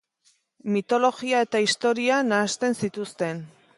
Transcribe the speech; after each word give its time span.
Mitologia 0.77 1.43
eta 1.47 1.61
historia 1.67 2.17
nahasten 2.31 2.79
zituzten. 2.85 3.45